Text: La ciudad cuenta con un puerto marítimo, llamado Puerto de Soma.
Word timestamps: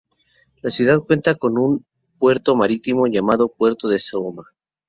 La 0.63 0.71
ciudad 0.71 0.97
cuenta 0.99 1.35
con 1.35 1.59
un 1.59 1.85
puerto 2.17 2.55
marítimo, 2.55 3.05
llamado 3.05 3.49
Puerto 3.49 3.87
de 3.87 3.99
Soma. 3.99 4.47